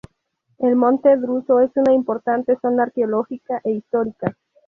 [0.57, 4.35] El Monte Druso es una importante zona arqueológica e histórica.